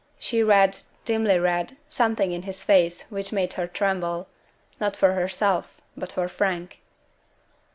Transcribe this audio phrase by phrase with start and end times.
[0.17, 4.27] She read, dimly read, something in his face which made her tremble
[4.79, 6.79] not for herself, but for Frank.